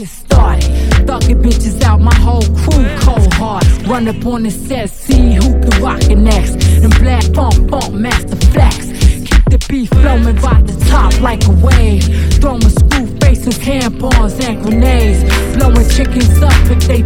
Just 0.00 0.20
started. 0.20 0.64
Thugging 1.04 1.42
bitches 1.42 1.82
out, 1.82 2.00
my 2.00 2.14
whole 2.14 2.40
crew 2.40 2.86
cold 3.00 3.34
hard. 3.34 3.66
Run 3.86 4.08
up 4.08 4.24
on 4.24 4.44
the 4.44 4.50
set, 4.50 4.88
see 4.88 5.34
who 5.34 5.60
can 5.60 5.82
rock 5.82 6.02
it 6.04 6.16
next. 6.16 6.54
And 6.82 6.90
black 7.00 7.22
funk, 7.34 7.68
funk, 7.68 7.92
master 7.92 8.36
flex. 8.48 8.86
Keep 9.28 9.44
the 9.50 9.66
beat 9.68 9.90
flowing 9.90 10.36
by 10.36 10.62
the 10.62 10.72
top 10.88 11.20
like 11.20 11.44
a 11.44 11.50
wave. 11.50 12.04
Throwing 12.40 12.62
screw 12.62 13.08
faces, 13.18 13.58
tampons, 13.58 14.42
and 14.42 14.62
grenades. 14.62 15.20
Blowing 15.54 15.86
chickens 15.90 16.42
up 16.42 16.54
if 16.70 16.80
they 16.88 17.02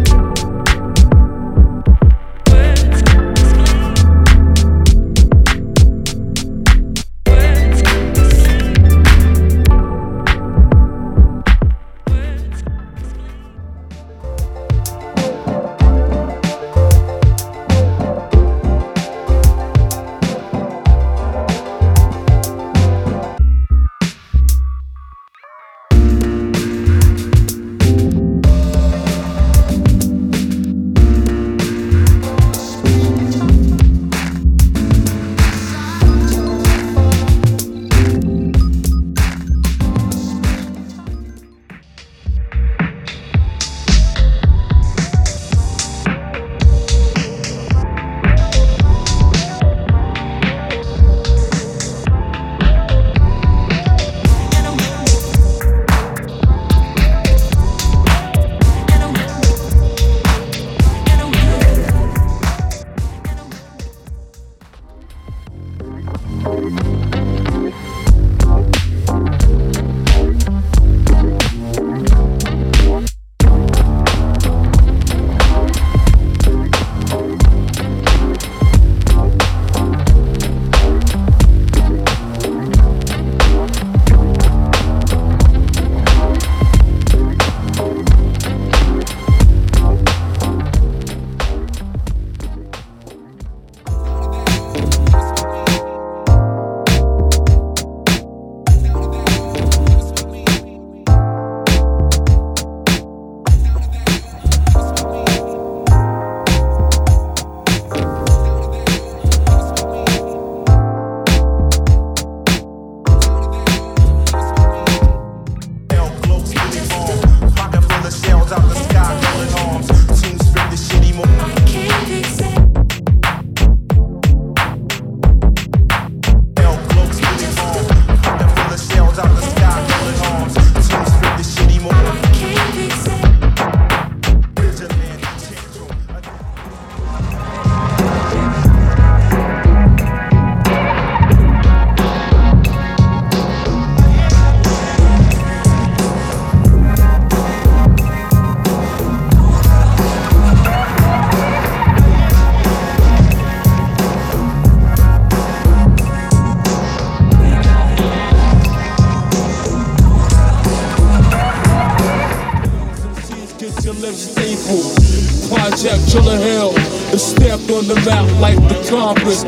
Project 165.75 166.09
Chiller 166.09 166.37
Hill 166.37 166.73
is 167.13 167.21
stamped 167.21 167.69
on 167.69 167.85
the 167.85 167.95
map 168.05 168.25
like 168.39 168.55
the 168.69 168.75
compass. 168.89 169.41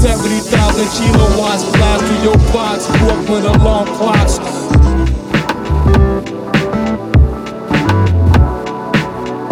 Seventy 0.00 0.40
thousand 0.40 0.88
kilowatts 0.96 1.64
blast 1.76 2.04
through 2.06 2.22
your 2.24 2.38
box, 2.50 2.86
Brooklyn 2.96 3.44
alarm 3.44 3.88
clocks. 3.88 4.38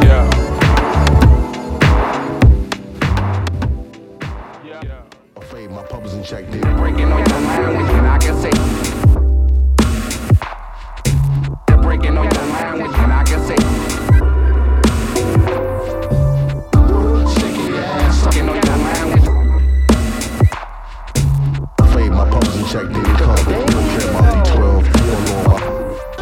Yeah. 0.03 0.31
Yeah. 4.65 5.03
Afraid 5.37 5.71
my 5.71 5.83
pub 5.83 6.05
was 6.05 6.15
in 6.15 6.25
check, 6.25 6.51
dude. 6.51 6.63
Breaking 6.79 7.13
on 7.13 7.19
your 7.19 7.39
language, 7.39 7.91
and 7.91 8.07
I 8.07 8.17
can 8.17 8.35
say. 8.41 9.20
Breaking 12.01 12.17
on 12.17 12.25
your 12.25 12.45
language, 12.47 12.93
and 12.95 13.13
I 13.13 13.23
can 13.25 13.41
say. 13.45 13.57
Shaking 17.39 17.67
your 17.67 17.85
ass, 17.85 18.23
sucking 18.23 18.49
on 18.49 18.55
your 18.55 18.77
language. 18.89 19.27
Afraid 21.79 22.09
my 22.09 22.25
pub 22.31 22.43
was 22.43 22.57
in 22.57 22.65
check, 22.65 22.87
dude. 22.89 23.05
Come 23.05 23.31
on, 23.31 23.37
don't 23.45 23.69
trip 23.93 24.13
my 24.15 24.21
B12. 24.33 24.49
Forlorn. 24.49 25.65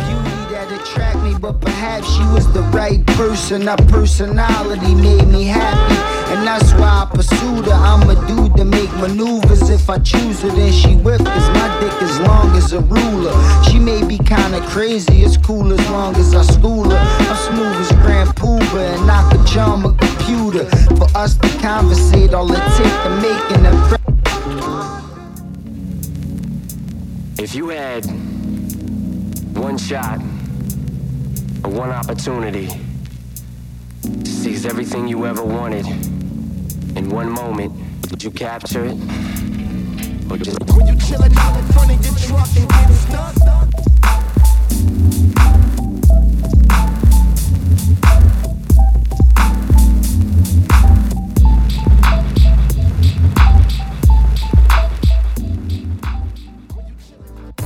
beauty 0.02 0.34
that 0.50 0.68
attract 0.80 1.22
me, 1.22 1.34
but 1.40 1.60
perhaps 1.60 2.08
she 2.12 2.24
was 2.34 2.52
the 2.52 2.62
right 2.72 3.06
person. 3.06 3.68
Her 3.68 3.76
personality 3.76 4.96
made 4.96 5.28
me 5.28 5.44
happy, 5.44 5.94
and 6.30 6.46
that's 6.46 6.72
why 6.72 7.04
I 7.04 7.08
pursued 7.10 7.64
her. 7.64 7.72
I'm 7.72 8.08
a 8.08 8.14
dude 8.26 8.56
to 8.56 8.64
make 8.64 8.92
maneuvers. 8.96 9.70
If 9.70 9.88
I 9.88 9.98
choose 9.98 10.42
her, 10.42 10.50
then 10.50 10.72
she 10.72 10.96
with, 10.96 11.24
cause 11.24 11.50
my 11.50 11.68
dick 11.80 12.02
is 12.02 12.20
long 12.20 12.54
as 12.56 12.72
a 12.72 12.80
ruler. 12.80 13.32
She 13.64 13.78
may 13.78 14.06
be 14.06 14.18
kinda 14.18 14.60
crazy, 14.68 15.22
it's 15.22 15.36
cool 15.38 15.72
as 15.72 15.90
long 15.90 16.14
as 16.16 16.34
I 16.34 16.42
school 16.42 16.90
her. 16.90 16.96
I'm 16.96 17.36
smooth 17.36 17.76
as 17.76 17.92
Grand 18.02 18.30
Puba, 18.36 18.98
and 18.98 19.10
I 19.10 19.28
could 19.30 19.46
charm 19.46 19.86
a 19.86 19.92
computer. 19.94 20.64
For 20.96 21.08
us 21.16 21.36
to 21.38 21.48
conversate, 21.60 22.34
all 22.34 22.50
it 22.52 22.62
take 22.76 22.96
to 23.04 23.10
make 23.22 23.50
an 23.56 23.66
impression. 23.66 23.98
If 27.38 27.54
you 27.54 27.68
had 27.68 28.04
one 29.56 29.78
shot 29.78 30.20
or 31.64 31.70
one 31.70 31.90
opportunity 31.90 32.68
to 34.02 34.30
seize 34.30 34.66
everything 34.66 35.08
you 35.08 35.24
ever 35.24 35.42
wanted 35.42 35.86
in 36.98 37.10
one 37.10 37.30
moment, 37.30 37.72
Did 38.02 38.24
you 38.24 38.30
capture 38.30 38.84
it? 38.84 38.96
Or 40.30 40.36
just 40.36 40.58
When 40.74 40.86
you 40.86 40.94
chillin' 40.94 41.36
out 41.36 41.58
in 41.58 41.66
front 41.72 41.92
of 41.92 42.04
your 42.04 42.14
truck 42.16 42.48
and 42.56 42.68
get 42.68 42.92
stuck. 43.06 43.34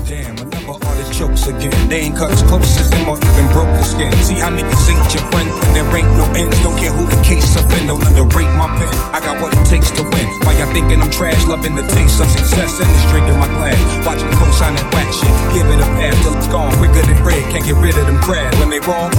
Damn, 0.07 0.37
another 0.37 0.87
artist 0.87 1.19
chokes 1.19 1.47
again. 1.47 1.89
They 1.89 2.01
ain't 2.01 2.17
cut 2.17 2.33
as 2.33 2.43
close 2.43 2.79
as 2.79 2.91
them 2.91 3.09
even 3.09 3.32
broke 3.53 3.71
the 3.77 3.85
skin. 3.85 4.13
See 4.25 4.41
how 4.41 4.51
niggas 4.51 4.89
ain't 4.91 5.15
your 5.15 5.25
friend 5.31 5.63
there 5.73 5.89
ain't 5.97 6.13
no 6.17 6.25
ends. 6.37 6.57
Don't 6.63 6.77
care 6.77 6.93
who 6.93 7.05
the 7.09 7.21
case 7.25 7.57
offend, 7.57 7.89
don't 7.89 8.03
underrate 8.05 8.53
my 8.57 8.69
pen. 8.77 8.89
I 9.13 9.21
got 9.21 9.41
what 9.41 9.57
it 9.57 9.65
takes 9.67 9.91
to 9.93 10.03
win. 10.03 10.27
Why 10.45 10.53
y'all 10.59 10.73
thinking 10.73 11.01
I'm 11.01 11.11
trash? 11.11 11.45
Loving 11.47 11.75
the 11.75 11.87
taste 11.89 12.21
of 12.21 12.29
success 12.29 12.81
and 12.81 12.89
this 12.89 13.05
drink 13.11 13.27
in 13.29 13.37
my 13.39 13.49
glass. 13.49 13.81
Watching 14.07 14.31
coast 14.37 14.59
sign 14.59 14.75
that 14.77 14.89
whack 14.93 15.09
shit. 15.13 15.33
Give 15.57 15.67
it 15.67 15.81
a 15.81 15.89
pass 15.97 16.17
till 16.23 16.37
it's 16.37 16.49
gone 16.49 16.73
quicker 16.77 17.03
than 17.03 17.23
bread. 17.23 17.43
Can't 17.51 17.65
get 17.65 17.77
rid 17.77 17.97
of 17.97 18.07
them 18.07 18.21
crabs 18.21 18.57
when 18.59 18.71
they 18.71 18.81
wrong. 18.81 19.11